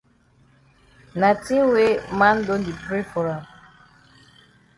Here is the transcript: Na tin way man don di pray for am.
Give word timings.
Na 1.19 1.29
tin 1.43 1.63
way 1.73 1.91
man 2.19 2.37
don 2.47 2.61
di 2.65 2.73
pray 2.83 3.03
for 3.11 3.25
am. 3.35 3.45